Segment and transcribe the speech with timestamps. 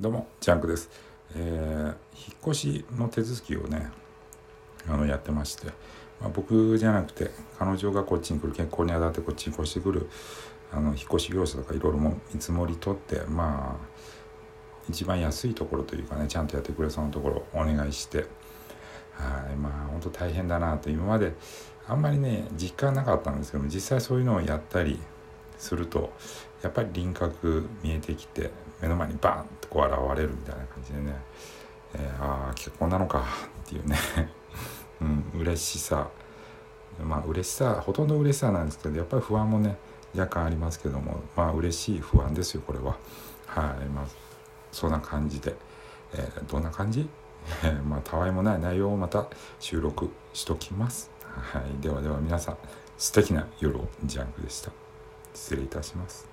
[0.00, 0.88] どうもジャンクです、
[1.36, 3.90] えー、引っ越しの手続きをね
[4.88, 5.66] あのやってまして、
[6.22, 10.08] まあ、僕じゃなくて彼女がこっちに来る結婚にあたってこっちに越してくる
[10.72, 13.86] あの引っ越し業者とかいろいろも見積もり取ってまあ
[14.88, 18.20] 一番安いところというかねちゃんとやってくれそうなところお願いして
[19.12, 21.34] はいまあ本当大変だなと今まで
[21.86, 24.98] あんまりね実感なかったんですけども実際そういうのをやったり
[25.60, 26.12] すると
[26.62, 28.50] やっぱり輪郭見えてきて
[28.80, 31.14] 目の前にバーンとこう現れるみたいな感じでね、
[31.94, 33.24] えー、ああ結婚なのか
[33.64, 33.96] っていうね。
[35.00, 36.08] うん嬉しさ。
[37.02, 39.76] まあ嬉しさほとんど嬉しさなんですけどやっぱり不安もね
[40.14, 42.96] 若干ありますけどもまあ嬉しい不安ですよこれは。
[43.46, 44.04] はいまあ
[44.72, 45.54] そんな感じで、
[46.12, 47.08] えー、どんな感じ？
[47.88, 49.26] まあたわいもない内容をまた
[49.58, 51.10] 収録しときます。
[51.24, 52.56] はいではでは皆さん
[52.98, 54.89] 素敵な夜をジャンクでした。
[55.34, 56.28] 失礼いたします。